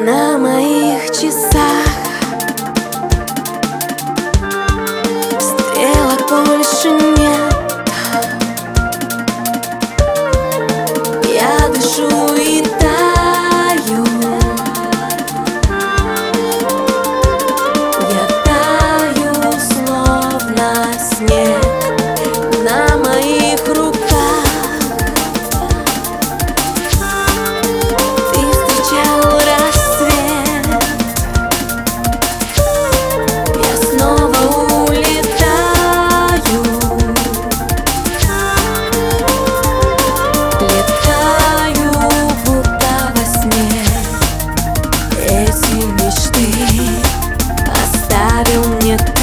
[0.00, 1.79] На моих часах
[45.60, 46.46] эти мечты
[47.66, 49.19] Оставил мне твой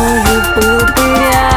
[0.00, 1.49] мною был бы рядом